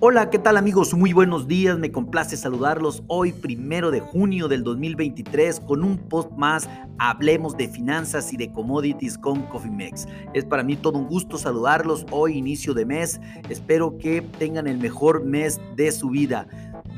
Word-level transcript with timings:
Hola, 0.00 0.30
¿qué 0.30 0.38
tal 0.38 0.56
amigos? 0.56 0.94
Muy 0.94 1.12
buenos 1.12 1.48
días, 1.48 1.76
me 1.76 1.90
complace 1.90 2.36
saludarlos 2.36 3.02
hoy 3.08 3.32
primero 3.32 3.90
de 3.90 3.98
junio 3.98 4.46
del 4.46 4.62
2023 4.62 5.58
con 5.58 5.82
un 5.82 5.98
post 5.98 6.30
más, 6.36 6.68
hablemos 6.98 7.56
de 7.56 7.66
finanzas 7.66 8.32
y 8.32 8.36
de 8.36 8.52
commodities 8.52 9.18
con 9.18 9.42
CoffeeMex. 9.48 10.06
Es 10.34 10.44
para 10.44 10.62
mí 10.62 10.76
todo 10.76 11.00
un 11.00 11.08
gusto 11.08 11.36
saludarlos 11.36 12.06
hoy 12.12 12.38
inicio 12.38 12.74
de 12.74 12.86
mes, 12.86 13.20
espero 13.48 13.98
que 13.98 14.22
tengan 14.22 14.68
el 14.68 14.78
mejor 14.78 15.24
mes 15.24 15.60
de 15.74 15.90
su 15.90 16.10
vida. 16.10 16.46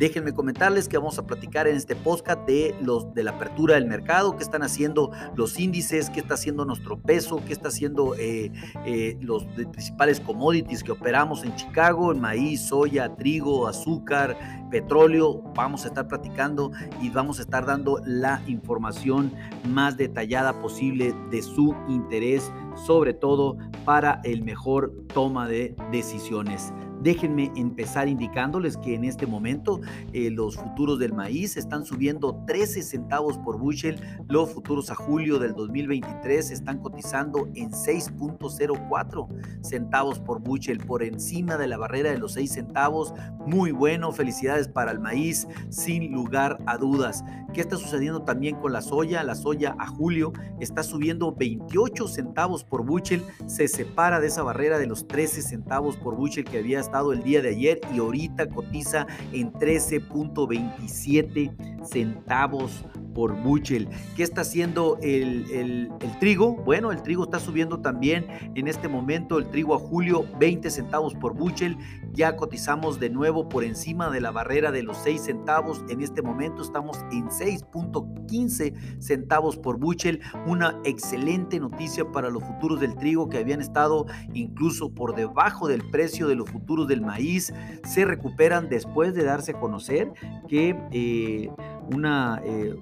Déjenme 0.01 0.32
comentarles 0.32 0.89
que 0.89 0.96
vamos 0.96 1.19
a 1.19 1.27
platicar 1.27 1.69
en 1.69 1.77
este 1.77 1.95
podcast 1.95 2.46
de 2.46 2.75
los 2.80 3.12
de 3.12 3.23
la 3.23 3.33
apertura 3.33 3.75
del 3.75 3.85
mercado, 3.85 4.34
qué 4.34 4.43
están 4.43 4.62
haciendo 4.62 5.11
los 5.37 5.61
índices, 5.61 6.09
qué 6.09 6.21
está 6.21 6.34
haciendo 6.34 6.65
nuestro 6.65 6.98
peso, 6.98 7.43
qué 7.46 7.53
está 7.53 7.69
haciendo 7.69 8.15
eh, 8.15 8.51
eh, 8.87 9.19
los 9.21 9.45
principales 9.45 10.19
commodities 10.19 10.83
que 10.83 10.93
operamos 10.93 11.45
en 11.45 11.55
Chicago, 11.55 12.15
maíz, 12.15 12.62
soya, 12.62 13.15
trigo, 13.15 13.69
azúcar, 13.69 14.38
petróleo. 14.71 15.43
Vamos 15.55 15.84
a 15.84 15.88
estar 15.88 16.09
platicando 16.09 16.73
y 17.02 17.10
vamos 17.10 17.38
a 17.38 17.43
estar 17.43 17.66
dando 17.66 18.01
la 18.07 18.41
información 18.46 19.30
más 19.69 19.98
detallada 19.98 20.59
posible 20.62 21.15
de 21.30 21.43
su 21.43 21.77
interés, 21.88 22.51
sobre 22.87 23.12
todo 23.12 23.59
para 23.85 24.23
el 24.24 24.45
mejor 24.45 24.95
toma 25.12 25.46
de 25.46 25.77
decisiones. 25.93 26.73
Déjenme 27.00 27.50
empezar 27.56 28.09
indicándoles 28.09 28.77
que 28.77 28.95
en 28.95 29.04
este 29.04 29.27
momento 29.27 29.80
eh, 30.12 30.30
los 30.30 30.56
futuros 30.56 30.98
del 30.98 31.14
maíz 31.14 31.56
están 31.56 31.84
subiendo 31.84 32.42
13 32.46 32.82
centavos 32.82 33.38
por 33.38 33.59
bushel. 33.59 34.00
Los 34.28 34.52
futuros 34.52 34.90
a 34.90 34.95
julio 34.95 35.38
del 35.38 35.54
2023 35.54 36.50
están 36.50 36.78
cotizando 36.78 37.48
en 37.54 37.70
6.04 37.70 39.28
centavos 39.62 40.18
por 40.18 40.40
bushel, 40.40 40.79
por 40.79 41.02
encima 41.02 41.57
de 41.57 41.68
la 41.68 41.79
barrera 41.79 42.10
de 42.10 42.18
los 42.18 42.32
6 42.32 42.52
centavos. 42.52 43.14
Muy 43.46 43.73
bueno, 43.73 44.12
felicidades 44.12 44.68
para 44.68 44.92
el 44.92 45.01
maíz, 45.01 45.48
sin 45.70 46.12
lugar 46.12 46.59
a 46.66 46.76
dudas. 46.76 47.24
¿Qué 47.54 47.62
está 47.62 47.76
sucediendo 47.76 48.23
también 48.23 48.57
con 48.57 48.73
la 48.73 48.82
soya? 48.82 49.24
La 49.24 49.35
soya 49.35 49.74
a 49.79 49.87
julio 49.87 50.32
está 50.60 50.82
subiendo 50.82 51.32
28 51.32 52.07
centavos 52.07 52.62
por 52.62 52.85
bushel, 52.85 53.23
se 53.46 53.66
separa 53.66 54.20
de 54.20 54.29
esa 54.29 54.42
barrera 54.42 54.79
de 54.79 54.87
los 54.87 55.09
13 55.09 55.42
centavos 55.42 55.96
por 55.96 56.14
bushel 56.14 56.45
que 56.45 56.59
había 56.59 56.79
el 57.13 57.23
día 57.23 57.41
de 57.41 57.51
ayer 57.51 57.80
y 57.95 57.99
ahorita 57.99 58.49
cotiza 58.49 59.07
en 59.33 59.52
13.27 59.52 61.87
centavos 61.87 62.85
por 63.13 63.35
buchel. 63.43 63.89
¿Qué 64.16 64.22
está 64.22 64.43
haciendo 64.43 64.99
el, 65.03 65.91
trigo? 66.19 66.56
Bueno, 66.56 66.93
el 66.93 67.03
trigo 67.03 67.25
está 67.25 67.39
subiendo 67.39 67.81
también 67.81 68.27
en 68.55 68.69
este 68.69 68.89
momento. 68.89 69.39
El 69.39 69.49
trigo 69.50 69.75
a 69.75 69.78
julio 69.78 70.27
20 70.39 70.71
centavos 70.71 71.15
por 71.15 71.34
buchel. 71.34 71.77
Ya 72.12 72.37
cotizamos 72.37 72.99
de 72.99 73.11
nuevo 73.11 73.49
por 73.49 73.65
encima 73.65 74.11
de 74.11 74.21
la 74.21 74.31
barrera 74.31 74.72
de 74.72 74.83
los 74.83 74.97
6 74.99 75.22
centavos. 75.22 75.84
En 75.88 76.00
este 76.00 76.22
momento 76.22 76.62
estamos 76.62 76.99
en 77.12 77.28
6.15 77.28 79.00
centavos 79.00 79.56
por 79.56 79.78
buchel. 79.78 80.21
Una 80.47 80.81
excelente 80.84 81.61
noticia 81.61 82.11
para 82.11 82.31
los 82.31 82.43
futuros 82.43 82.81
del 82.81 82.97
trigo 82.97 83.28
que 83.28 83.38
habían 83.38 83.61
estado 83.61 84.06
incluso 84.34 84.93
por 84.93 85.15
debajo 85.15 85.69
del 85.69 85.83
precio 85.91 86.28
de 86.28 86.34
los 86.34 86.50
futuros 86.50 86.88
del 86.88 87.00
maíz. 87.00 87.53
Se 87.84 88.05
recuperan 88.05 88.69
después 88.69 89.15
de 89.15 89.25
darse 89.25 89.53
a 89.53 89.61
conocer 89.61 90.12
que 90.49 90.77
eh, 90.93 91.50
una... 91.93 92.41
Eh, 92.44 92.77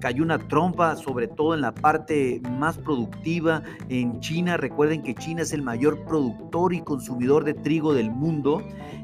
cayó 0.00 0.22
una 0.22 0.38
trompa, 0.38 0.96
sobre 0.96 1.28
todo 1.28 1.54
en 1.54 1.60
la 1.60 1.72
parte 1.72 2.40
más 2.58 2.78
productiva 2.78 3.62
en 3.88 4.20
China. 4.20 4.56
Recuerden 4.56 5.02
que 5.02 5.14
China 5.14 5.42
es 5.42 5.52
el 5.52 5.62
mayor 5.62 6.04
productor 6.04 6.74
y 6.74 6.80
consumidor 6.82 7.44
de 7.44 7.54
trigo 7.54 7.94
del 7.94 8.10
mundo 8.10 8.62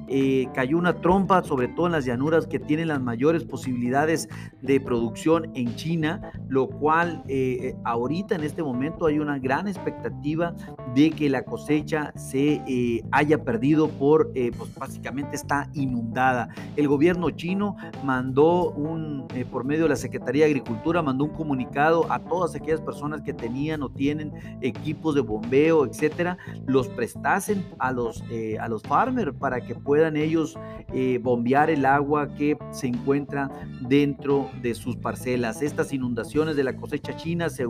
eh, 0.08 0.48
cayó 0.54 0.78
una 0.78 0.94
trompa, 0.94 1.42
sobre 1.44 1.68
todo 1.68 1.86
en 1.86 1.92
las 1.92 2.04
llanuras 2.06 2.46
que 2.46 2.58
tienen 2.58 2.88
las 2.88 3.00
mayores 3.00 3.44
posibilidades 3.44 4.28
de 4.62 4.80
producción 4.80 5.50
en 5.54 5.74
China, 5.76 6.32
lo 6.48 6.68
cual 6.68 7.22
eh, 7.28 7.76
ahorita 7.84 8.34
en 8.34 8.42
este 8.42 8.62
momento 8.62 9.06
hay 9.06 9.18
una 9.18 9.38
gran 9.38 9.68
expectativa 9.68 10.54
de 10.94 11.10
que 11.10 11.28
la 11.28 11.44
cosecha 11.44 12.12
se 12.16 12.62
eh, 12.66 13.04
haya 13.12 13.44
perdido 13.44 13.88
por, 13.88 14.32
pues 14.32 14.74
básicamente 14.74 15.36
está 15.36 15.68
inundada. 15.74 16.48
El 16.76 16.88
gobierno 16.88 17.30
chino 17.30 17.76
mandó 18.02 18.70
un, 18.70 19.26
por 19.50 19.64
medio 19.64 19.84
de 19.84 19.90
la 19.90 19.96
Secretaría 19.96 20.44
de 20.44 20.52
Agricultura, 20.52 21.02
mandó 21.02 21.24
un 21.24 21.34
comunicado 21.34 22.10
a 22.10 22.18
todas 22.20 22.54
aquellas 22.54 22.80
personas 22.80 23.20
que 23.20 23.34
tenían 23.34 23.82
o 23.82 23.90
tienen 23.90 24.32
equipos 24.62 25.14
de 25.14 25.20
bombeo, 25.20 25.84
etcétera, 25.84 26.38
los 26.66 26.88
prestasen 26.88 27.66
a 27.78 27.92
los, 27.92 28.24
a 28.60 28.68
los 28.68 28.82
farmers 28.82 29.34
para 29.34 29.60
que 29.60 29.74
puedan 29.74 29.97
puedan 29.98 30.16
ellos 30.16 30.56
eh, 30.94 31.18
bombear 31.20 31.70
el 31.70 31.84
agua 31.84 32.32
que 32.36 32.56
se 32.70 32.86
encuentra 32.86 33.50
dentro 33.80 34.48
de 34.62 34.72
sus 34.76 34.94
parcelas. 34.94 35.60
Estas 35.60 35.92
inundaciones 35.92 36.54
de 36.54 36.62
la 36.62 36.76
cosecha 36.76 37.16
china, 37.16 37.50
se, 37.50 37.66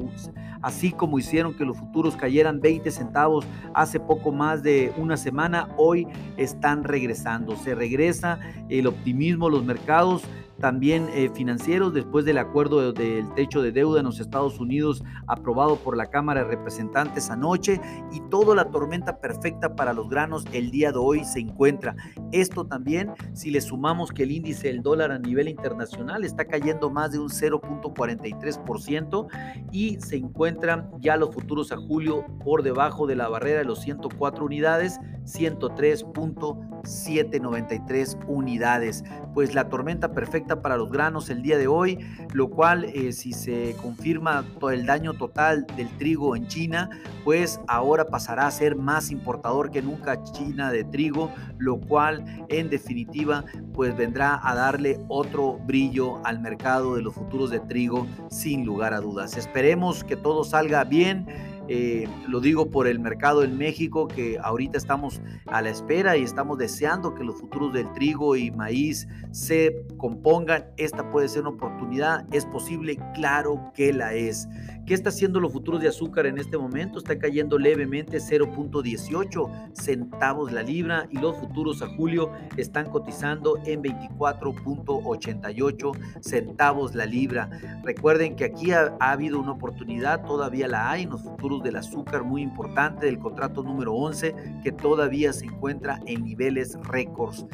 así 0.60 0.92
como 0.92 1.18
hicieron 1.18 1.56
que 1.56 1.64
los 1.64 1.78
futuros 1.78 2.16
cayeran 2.16 2.60
20 2.60 2.90
centavos 2.90 3.46
hace 3.72 3.98
poco 3.98 4.30
más 4.30 4.62
de 4.62 4.92
una 4.98 5.16
semana, 5.16 5.70
hoy 5.78 6.06
están 6.36 6.84
regresando. 6.84 7.56
Se 7.56 7.74
regresa 7.74 8.38
el 8.68 8.86
optimismo, 8.86 9.48
los 9.48 9.64
mercados 9.64 10.24
también 10.60 11.08
eh, 11.12 11.30
financieros 11.34 11.94
después 11.94 12.24
del 12.24 12.38
acuerdo 12.38 12.92
del 12.92 13.32
techo 13.34 13.62
de 13.62 13.72
deuda 13.72 14.00
en 14.00 14.06
los 14.06 14.20
Estados 14.20 14.58
Unidos 14.58 15.02
aprobado 15.26 15.76
por 15.76 15.96
la 15.96 16.06
Cámara 16.06 16.44
de 16.44 16.48
Representantes 16.48 17.30
anoche 17.30 17.80
y 18.12 18.20
toda 18.28 18.54
la 18.54 18.70
tormenta 18.70 19.20
perfecta 19.20 19.74
para 19.76 19.92
los 19.92 20.08
granos 20.08 20.44
el 20.52 20.70
día 20.70 20.92
de 20.92 20.98
hoy 20.98 21.24
se 21.24 21.40
encuentra. 21.40 21.94
Esto 22.32 22.66
también 22.66 23.12
si 23.34 23.50
le 23.50 23.60
sumamos 23.60 24.10
que 24.10 24.22
el 24.24 24.32
índice 24.32 24.68
del 24.68 24.82
dólar 24.82 25.12
a 25.12 25.18
nivel 25.18 25.48
internacional 25.48 26.24
está 26.24 26.44
cayendo 26.44 26.90
más 26.90 27.12
de 27.12 27.18
un 27.18 27.28
0.43% 27.28 29.26
y 29.72 30.00
se 30.00 30.16
encuentran 30.16 30.90
ya 31.00 31.16
los 31.16 31.34
futuros 31.34 31.72
a 31.72 31.76
julio 31.76 32.24
por 32.44 32.62
debajo 32.62 33.06
de 33.06 33.16
la 33.16 33.28
barrera 33.28 33.58
de 33.60 33.64
los 33.64 33.80
104 33.80 34.44
unidades, 34.44 34.98
103.793 35.28 38.18
unidades. 38.26 39.04
Pues 39.34 39.54
la 39.54 39.68
tormenta 39.68 40.12
perfecta 40.12 40.62
para 40.62 40.76
los 40.76 40.90
granos 40.90 41.30
el 41.30 41.42
día 41.42 41.58
de 41.58 41.68
hoy, 41.68 41.98
lo 42.32 42.48
cual 42.48 42.84
eh, 42.84 43.12
si 43.12 43.32
se 43.32 43.76
confirma 43.80 44.44
todo 44.58 44.70
el 44.70 44.86
daño 44.86 45.14
total 45.14 45.66
del 45.76 45.88
trigo 45.98 46.34
en 46.34 46.48
China, 46.48 46.88
pues 47.24 47.60
ahora 47.68 48.06
pasará 48.06 48.46
a 48.46 48.50
ser 48.50 48.74
más 48.74 49.10
importador 49.10 49.70
que 49.70 49.82
nunca 49.82 50.22
China 50.24 50.72
de 50.72 50.84
trigo, 50.84 51.30
lo 51.58 51.78
cual 51.78 52.24
en 52.48 52.70
definitiva 52.70 53.44
pues 53.72 53.96
vendrá 53.96 54.40
a 54.42 54.54
darle 54.54 55.00
otro 55.08 55.58
brillo 55.58 56.24
al 56.24 56.40
mercado 56.40 56.96
de 56.96 57.02
los 57.02 57.14
futuros 57.14 57.50
de 57.50 57.60
trigo 57.60 58.06
sin 58.30 58.64
lugar 58.64 58.94
a 58.94 59.00
dudas. 59.00 59.36
Esperemos 59.36 60.04
que 60.04 60.16
todo 60.16 60.44
salga 60.44 60.84
bien 60.84 61.26
eh, 61.68 62.08
lo 62.26 62.40
digo 62.40 62.70
por 62.70 62.86
el 62.86 62.98
mercado 62.98 63.44
en 63.44 63.58
México, 63.58 64.08
que 64.08 64.38
ahorita 64.42 64.78
estamos 64.78 65.20
a 65.46 65.60
la 65.62 65.70
espera 65.70 66.16
y 66.16 66.22
estamos 66.22 66.58
deseando 66.58 67.14
que 67.14 67.24
los 67.24 67.36
futuros 67.36 67.72
del 67.72 67.92
trigo 67.92 68.36
y 68.36 68.50
maíz 68.50 69.06
se 69.30 69.84
compongan. 69.96 70.64
Esta 70.76 71.10
puede 71.10 71.28
ser 71.28 71.42
una 71.42 71.50
oportunidad. 71.50 72.26
¿Es 72.32 72.46
posible? 72.46 72.98
Claro 73.14 73.72
que 73.74 73.92
la 73.92 74.14
es. 74.14 74.48
¿Qué 74.88 74.94
está 74.94 75.10
haciendo 75.10 75.38
los 75.38 75.52
futuros 75.52 75.80
de 75.82 75.88
azúcar 75.88 76.24
en 76.24 76.38
este 76.38 76.56
momento? 76.56 76.96
Está 76.96 77.18
cayendo 77.18 77.58
levemente 77.58 78.16
0.18 78.16 79.74
centavos 79.74 80.50
la 80.50 80.62
libra 80.62 81.06
y 81.10 81.18
los 81.18 81.36
futuros 81.36 81.82
a 81.82 81.88
julio 81.88 82.32
están 82.56 82.88
cotizando 82.88 83.58
en 83.66 83.82
24.88 83.82 86.22
centavos 86.22 86.94
la 86.94 87.04
libra. 87.04 87.50
Recuerden 87.84 88.34
que 88.34 88.46
aquí 88.46 88.72
ha, 88.72 88.96
ha 88.98 89.12
habido 89.12 89.38
una 89.38 89.52
oportunidad, 89.52 90.24
todavía 90.24 90.68
la 90.68 90.90
hay 90.90 91.02
en 91.02 91.10
los 91.10 91.20
futuros 91.20 91.62
del 91.62 91.76
azúcar 91.76 92.24
muy 92.24 92.40
importante 92.40 93.04
del 93.04 93.18
contrato 93.18 93.62
número 93.62 93.92
11 93.92 94.34
que 94.64 94.72
todavía 94.72 95.34
se 95.34 95.44
encuentra 95.44 96.00
en 96.06 96.24
niveles 96.24 96.78
récords. 96.84 97.44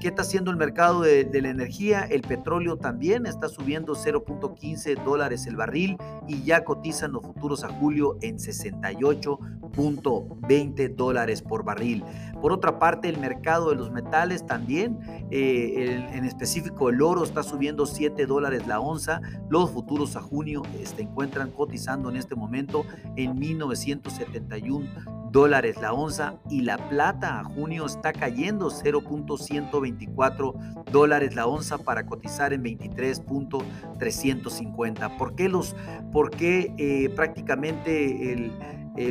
¿Qué 0.00 0.08
está 0.08 0.22
haciendo 0.22 0.50
el 0.52 0.56
mercado 0.56 1.02
de, 1.02 1.28
la 1.42 1.48
energía? 1.48 2.02
El 2.02 2.22
petróleo 2.22 2.76
también 2.76 3.26
está 3.26 3.48
subiendo 3.48 3.94
0.15 3.94 5.02
dólares 5.02 5.48
el 5.48 5.56
barril 5.56 5.96
y 6.28 6.44
ya 6.44 6.64
cotizan 6.64 7.10
los 7.10 7.22
futuros 7.22 7.64
a 7.64 7.68
julio 7.68 8.16
en 8.22 8.38
68.20 8.38 10.94
dólares 10.94 11.42
por 11.42 11.64
barril. 11.64 12.04
Por 12.40 12.52
otra 12.52 12.78
parte, 12.78 13.08
el 13.08 13.18
mercado 13.18 13.70
de 13.70 13.76
los 13.76 13.90
metales 13.90 14.46
también, 14.46 15.00
eh, 15.32 16.06
en 16.12 16.24
específico 16.24 16.90
el 16.90 17.02
oro 17.02 17.24
está 17.24 17.42
subiendo 17.42 17.84
7 17.84 18.24
dólares 18.26 18.68
la 18.68 18.78
onza. 18.78 19.20
Los 19.50 19.72
futuros 19.72 20.14
a 20.14 20.20
junio 20.20 20.62
se 20.76 20.82
este, 20.82 21.02
encuentran 21.02 21.50
cotizando 21.50 22.08
en 22.08 22.14
este 22.14 22.36
momento 22.36 22.84
en 23.16 23.36
1971 23.36 25.17
dólares 25.30 25.76
la 25.80 25.92
onza 25.92 26.34
y 26.48 26.62
la 26.62 26.78
plata 26.88 27.40
a 27.40 27.44
junio 27.44 27.84
está 27.86 28.12
cayendo 28.12 28.70
0.124 28.70 30.84
dólares 30.90 31.34
la 31.34 31.46
onza 31.46 31.78
para 31.78 32.06
cotizar 32.06 32.52
en 32.52 32.62
23.350. 32.64 35.16
¿Por 35.16 35.34
qué, 35.34 35.48
los, 35.48 35.74
por 36.12 36.30
qué 36.30 36.72
eh, 36.78 37.08
prácticamente 37.14 38.32
eh, 38.32 38.52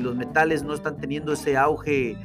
los 0.01 0.15
metales 0.15 0.63
no 0.63 0.73
están 0.73 0.97
teniendo 0.97 1.33
ese 1.33 1.57
auge 1.57 2.17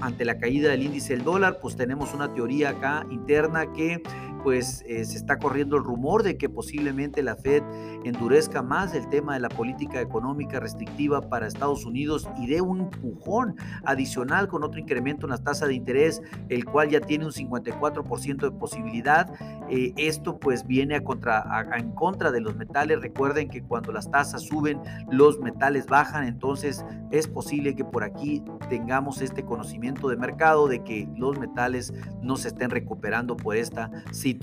ante 0.00 0.24
la 0.24 0.38
caída 0.38 0.70
del 0.70 0.82
índice 0.82 1.14
del 1.14 1.24
dólar, 1.24 1.58
pues 1.60 1.76
tenemos 1.76 2.14
una 2.14 2.32
teoría 2.32 2.70
acá 2.70 3.06
interna 3.10 3.72
que 3.72 4.02
pues 4.46 4.84
eh, 4.86 5.04
se 5.04 5.16
está 5.16 5.40
corriendo 5.40 5.76
el 5.76 5.82
rumor 5.82 6.22
de 6.22 6.36
que 6.36 6.48
posiblemente 6.48 7.20
la 7.20 7.34
Fed 7.34 7.64
endurezca 8.04 8.62
más 8.62 8.94
el 8.94 9.08
tema 9.08 9.34
de 9.34 9.40
la 9.40 9.48
política 9.48 10.00
económica 10.00 10.60
restrictiva 10.60 11.20
para 11.20 11.48
Estados 11.48 11.84
Unidos 11.84 12.28
y 12.38 12.46
dé 12.46 12.60
un 12.60 12.82
empujón 12.82 13.56
adicional 13.84 14.46
con 14.46 14.62
otro 14.62 14.78
incremento 14.78 15.26
en 15.26 15.30
las 15.30 15.42
tasas 15.42 15.66
de 15.66 15.74
interés, 15.74 16.22
el 16.48 16.64
cual 16.64 16.90
ya 16.90 17.00
tiene 17.00 17.24
un 17.24 17.32
54% 17.32 18.36
de 18.36 18.52
posibilidad. 18.52 19.28
Eh, 19.68 19.92
esto 19.96 20.38
pues 20.38 20.64
viene 20.64 20.94
en 20.94 21.02
contra 21.02 22.30
de 22.30 22.40
los 22.40 22.54
metales. 22.54 23.00
Recuerden 23.00 23.48
que 23.48 23.64
cuando 23.64 23.90
las 23.90 24.08
tasas 24.12 24.42
suben, 24.42 24.80
los 25.10 25.40
metales 25.40 25.86
bajan, 25.86 26.24
entonces 26.24 26.84
es 27.10 27.26
posible 27.26 27.74
que 27.74 27.84
por 27.84 28.04
aquí 28.04 28.44
tengamos 28.68 29.22
este 29.22 29.44
conocimiento 29.44 30.08
de 30.08 30.16
mercado 30.16 30.68
de 30.68 30.84
que 30.84 31.08
los 31.16 31.36
metales 31.36 31.92
no 32.22 32.36
se 32.36 32.46
estén 32.46 32.70
recuperando 32.70 33.36
por 33.36 33.56
esta 33.56 33.90
situación 34.12 34.35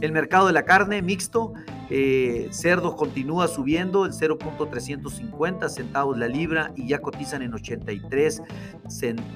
el 0.00 0.12
mercado 0.12 0.46
de 0.46 0.52
la 0.52 0.64
carne 0.64 1.02
mixto, 1.02 1.52
eh, 1.88 2.48
cerdos 2.50 2.96
continúa 2.96 3.46
subiendo 3.46 4.06
el 4.06 4.12
0.350 4.12 5.68
centavos 5.68 6.18
la 6.18 6.26
libra 6.26 6.72
y 6.74 6.88
ya 6.88 7.00
cotizan 7.00 7.42
en 7.42 7.54
83 7.54 8.42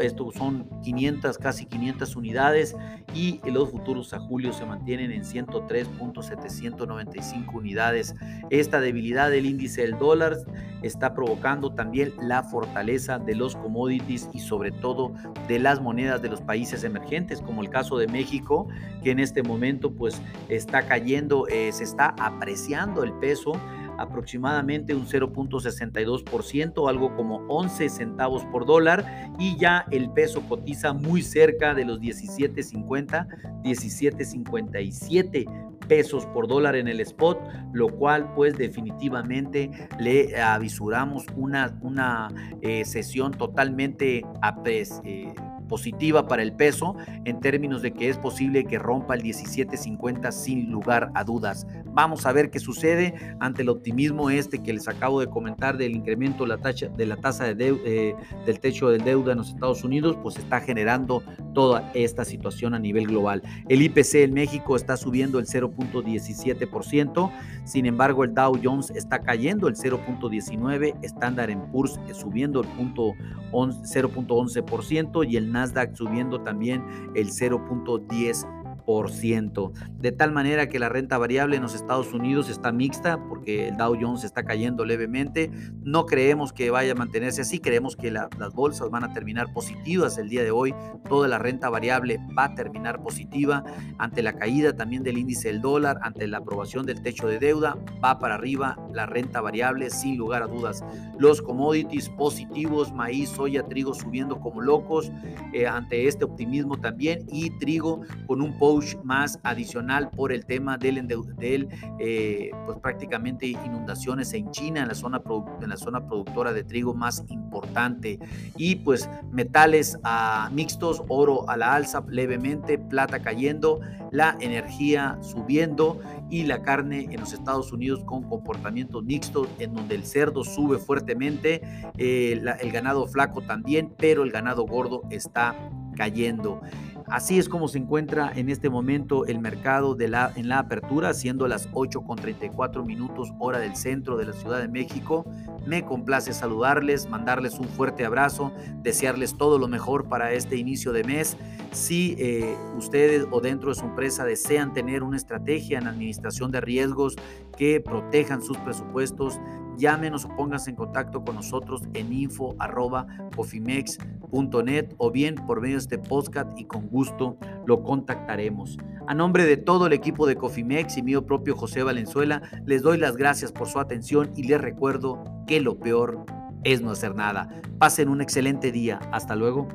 esto 0.00 0.30
son 0.30 0.68
500, 0.82 1.36
casi 1.38 1.66
500 1.66 2.14
unidades 2.16 2.74
y 3.14 3.40
los 3.44 3.70
futuros 3.70 4.14
a 4.14 4.20
julio 4.20 4.52
se 4.52 4.64
mantienen 4.64 5.10
en 5.10 5.24
103.795 5.24 7.54
unidades. 7.54 8.14
Esta 8.50 8.80
debilidad 8.80 9.30
del 9.30 9.46
índice 9.46 9.82
del 9.82 9.98
dólar 9.98 10.36
está 10.82 11.14
provocando 11.14 11.74
también 11.74 12.12
la 12.20 12.44
fortaleza 12.44 13.18
de 13.18 13.34
los 13.34 13.56
commodities 13.56 14.28
y 14.32 14.38
sobre 14.38 14.70
todo 14.70 15.12
de 15.48 15.58
las 15.58 15.80
monedas 15.80 16.22
de 16.22 16.28
los 16.28 16.40
países 16.40 16.84
emergentes, 16.84 17.40
como 17.40 17.62
el 17.62 17.70
caso 17.70 17.98
de 17.98 18.06
México, 18.06 18.68
que 19.02 19.10
en 19.10 19.18
este 19.18 19.42
momento 19.42 19.92
pues 19.92 20.22
está 20.48 20.86
cayendo, 20.86 21.48
eh, 21.48 21.72
se 21.72 21.82
está 21.84 22.14
apreciando 22.18 23.02
el 23.02 23.12
peso 23.14 23.54
aproximadamente 23.98 24.94
un 24.94 25.06
0.62%, 25.06 26.88
algo 26.88 27.14
como 27.16 27.44
11 27.48 27.88
centavos 27.88 28.44
por 28.46 28.66
dólar, 28.66 29.32
y 29.38 29.56
ya 29.56 29.86
el 29.90 30.10
peso 30.10 30.42
cotiza 30.48 30.92
muy 30.92 31.22
cerca 31.22 31.74
de 31.74 31.84
los 31.84 32.00
17.50, 32.00 33.26
17.57 33.62 35.64
pesos 35.86 36.26
por 36.26 36.48
dólar 36.48 36.76
en 36.76 36.88
el 36.88 37.00
spot, 37.00 37.38
lo 37.72 37.88
cual 37.88 38.32
pues 38.34 38.56
definitivamente 38.56 39.70
le 39.98 40.40
avisuramos 40.40 41.26
una, 41.36 41.76
una 41.82 42.28
eh, 42.62 42.84
sesión 42.84 43.32
totalmente 43.32 44.24
apres, 44.42 45.00
eh, 45.04 45.34
positiva 45.68 46.26
para 46.26 46.42
el 46.42 46.52
peso 46.52 46.96
en 47.24 47.40
términos 47.40 47.82
de 47.82 47.92
que 47.92 48.08
es 48.08 48.18
posible 48.18 48.64
que 48.64 48.78
rompa 48.78 49.14
el 49.14 49.22
17.50 49.22 50.30
sin 50.32 50.70
lugar 50.70 51.10
a 51.14 51.24
dudas. 51.24 51.66
Vamos 51.86 52.26
a 52.26 52.32
ver 52.32 52.50
qué 52.50 52.58
sucede 52.58 53.14
ante 53.40 53.62
el 53.62 53.68
optimismo 53.68 54.30
este 54.30 54.62
que 54.62 54.72
les 54.72 54.88
acabo 54.88 55.20
de 55.20 55.26
comentar 55.26 55.76
del 55.76 55.96
incremento 55.96 56.44
de 56.44 56.48
la, 56.48 56.58
tasa, 56.58 56.88
de 56.88 57.06
la 57.06 57.16
tasa 57.16 57.54
de 57.54 57.74
eh, 57.84 58.14
del 58.46 58.60
techo 58.60 58.90
del 58.90 59.04
deuda 59.04 59.32
en 59.32 59.38
los 59.38 59.50
Estados 59.50 59.84
Unidos, 59.84 60.16
pues 60.22 60.36
está 60.36 60.60
generando 60.60 61.22
toda 61.54 61.90
esta 61.94 62.24
situación 62.24 62.74
a 62.74 62.78
nivel 62.78 63.06
global. 63.06 63.42
El 63.68 63.82
IPC 63.82 64.14
en 64.16 64.34
México 64.34 64.76
está 64.76 64.96
subiendo 64.96 65.38
el 65.38 65.46
0.17%, 65.46 67.30
sin 67.64 67.86
embargo 67.86 68.24
el 68.24 68.34
Dow 68.34 68.60
Jones 68.62 68.90
está 68.90 69.20
cayendo 69.20 69.68
el 69.68 69.76
0.19%, 69.76 70.96
Standard 71.02 71.56
Poor's 71.70 71.98
subiendo 72.12 72.62
el 72.62 72.68
0.11% 72.68 75.30
y 75.30 75.36
el 75.36 75.52
Nasdaq 75.54 75.94
subiendo 75.96 76.42
también 76.42 76.84
el 77.14 77.28
0.10%. 77.30 78.63
De 78.86 80.12
tal 80.12 80.32
manera 80.32 80.68
que 80.68 80.78
la 80.78 80.88
renta 80.88 81.18
variable 81.18 81.56
en 81.56 81.62
los 81.62 81.74
Estados 81.74 82.12
Unidos 82.12 82.50
está 82.50 82.72
mixta 82.72 83.18
porque 83.28 83.68
el 83.68 83.76
Dow 83.76 83.96
Jones 83.98 84.24
está 84.24 84.44
cayendo 84.44 84.84
levemente. 84.84 85.50
No 85.82 86.06
creemos 86.06 86.52
que 86.52 86.70
vaya 86.70 86.92
a 86.92 86.94
mantenerse 86.94 87.42
así, 87.42 87.60
creemos 87.60 87.96
que 87.96 88.10
las 88.10 88.54
bolsas 88.54 88.90
van 88.90 89.04
a 89.04 89.12
terminar 89.12 89.52
positivas 89.52 90.18
el 90.18 90.28
día 90.28 90.42
de 90.42 90.50
hoy. 90.50 90.74
Toda 91.08 91.28
la 91.28 91.38
renta 91.38 91.70
variable 91.70 92.18
va 92.36 92.44
a 92.44 92.54
terminar 92.54 93.02
positiva 93.02 93.64
ante 93.98 94.22
la 94.22 94.34
caída 94.34 94.74
también 94.74 95.02
del 95.02 95.18
índice 95.18 95.48
del 95.48 95.60
dólar, 95.60 95.98
ante 96.02 96.26
la 96.26 96.38
aprobación 96.38 96.86
del 96.86 97.02
techo 97.02 97.26
de 97.26 97.38
deuda, 97.38 97.76
va 98.04 98.18
para 98.18 98.34
arriba 98.34 98.76
la 98.92 99.06
renta 99.06 99.40
variable 99.40 99.90
sin 99.90 100.16
lugar 100.16 100.42
a 100.42 100.46
dudas. 100.46 100.84
Los 101.18 101.40
commodities 101.40 102.08
positivos, 102.10 102.92
maíz, 102.92 103.30
soya, 103.30 103.62
trigo 103.62 103.94
subiendo 103.94 104.40
como 104.40 104.60
locos 104.60 105.10
eh, 105.52 105.66
ante 105.66 106.06
este 106.06 106.24
optimismo 106.24 106.76
también 106.78 107.26
y 107.30 107.50
trigo 107.58 108.02
con 108.26 108.42
un 108.42 108.58
más 109.04 109.38
adicional 109.42 110.10
por 110.10 110.32
el 110.32 110.44
tema 110.46 110.76
del, 110.76 111.06
del 111.06 111.68
eh, 111.98 112.50
pues 112.66 112.78
prácticamente 112.78 113.46
inundaciones 113.46 114.32
en 114.32 114.50
China, 114.50 114.82
en 114.82 114.88
la, 114.88 114.94
zona 114.94 115.22
en 115.60 115.68
la 115.68 115.76
zona 115.76 116.06
productora 116.06 116.52
de 116.52 116.64
trigo 116.64 116.94
más 116.94 117.24
importante. 117.28 118.18
Y 118.56 118.76
pues 118.76 119.08
metales 119.30 119.98
ah, 120.04 120.50
mixtos, 120.52 121.02
oro 121.08 121.48
a 121.48 121.56
la 121.56 121.74
alza 121.74 122.04
levemente, 122.08 122.78
plata 122.78 123.20
cayendo, 123.20 123.80
la 124.10 124.36
energía 124.40 125.18
subiendo 125.22 126.00
y 126.30 126.44
la 126.44 126.62
carne 126.62 127.08
en 127.10 127.20
los 127.20 127.32
Estados 127.32 127.72
Unidos 127.72 128.02
con 128.04 128.22
comportamientos 128.22 129.04
mixtos, 129.04 129.48
en 129.58 129.74
donde 129.74 129.94
el 129.94 130.04
cerdo 130.04 130.44
sube 130.44 130.78
fuertemente, 130.78 131.62
eh, 131.98 132.40
el 132.60 132.72
ganado 132.72 133.06
flaco 133.06 133.42
también, 133.42 133.94
pero 133.96 134.22
el 134.22 134.30
ganado 134.30 134.64
gordo 134.66 135.02
está 135.10 135.54
cayendo. 135.96 136.60
Así 137.06 137.38
es 137.38 137.48
como 137.48 137.68
se 137.68 137.78
encuentra 137.78 138.32
en 138.34 138.48
este 138.48 138.70
momento 138.70 139.26
el 139.26 139.38
mercado 139.38 139.94
de 139.94 140.08
la, 140.08 140.32
en 140.36 140.48
la 140.48 140.58
apertura, 140.58 141.12
siendo 141.12 141.46
las 141.46 141.68
8 141.72 142.00
con 142.02 142.16
34 142.16 142.84
minutos 142.84 143.32
hora 143.38 143.58
del 143.58 143.76
centro 143.76 144.16
de 144.16 144.24
la 144.24 144.32
Ciudad 144.32 144.60
de 144.60 144.68
México. 144.68 145.26
Me 145.66 145.84
complace 145.84 146.32
saludarles, 146.32 147.08
mandarles 147.08 147.58
un 147.58 147.68
fuerte 147.68 148.06
abrazo, 148.06 148.52
desearles 148.82 149.36
todo 149.36 149.58
lo 149.58 149.68
mejor 149.68 150.08
para 150.08 150.32
este 150.32 150.56
inicio 150.56 150.92
de 150.92 151.04
mes. 151.04 151.36
Si 151.72 152.16
eh, 152.18 152.56
ustedes 152.76 153.26
o 153.30 153.40
dentro 153.40 153.68
de 153.68 153.74
su 153.74 153.84
empresa 153.84 154.24
desean 154.24 154.72
tener 154.72 155.02
una 155.02 155.16
estrategia 155.18 155.78
en 155.78 155.88
administración 155.88 156.50
de 156.52 156.62
riesgos 156.62 157.16
que 157.58 157.80
protejan 157.80 158.42
sus 158.42 158.56
presupuestos, 158.58 159.38
llámenos 159.78 160.24
o 160.24 160.28
pónganse 160.28 160.70
en 160.70 160.76
contacto 160.76 161.24
con 161.24 161.34
nosotros 161.36 161.82
en 161.94 162.12
info.cofimex.net 162.12 164.94
o 164.98 165.10
bien 165.10 165.34
por 165.46 165.60
medio 165.60 165.76
de 165.76 165.80
este 165.80 165.98
podcast 165.98 166.58
y 166.58 166.64
con 166.64 166.88
gusto 166.88 167.38
lo 167.66 167.82
contactaremos. 167.82 168.78
A 169.06 169.14
nombre 169.14 169.44
de 169.44 169.56
todo 169.56 169.86
el 169.86 169.92
equipo 169.92 170.26
de 170.26 170.36
Cofimex 170.36 170.96
y 170.96 171.02
mío 171.02 171.26
propio 171.26 171.56
José 171.56 171.82
Valenzuela, 171.82 172.42
les 172.64 172.82
doy 172.82 172.98
las 172.98 173.16
gracias 173.16 173.52
por 173.52 173.68
su 173.68 173.78
atención 173.78 174.30
y 174.34 174.44
les 174.44 174.60
recuerdo 174.60 175.22
que 175.46 175.60
lo 175.60 175.78
peor 175.78 176.24
es 176.64 176.80
no 176.80 176.90
hacer 176.90 177.14
nada. 177.14 177.48
Pasen 177.78 178.08
un 178.08 178.22
excelente 178.22 178.72
día. 178.72 178.98
Hasta 179.12 179.36
luego. 179.36 179.68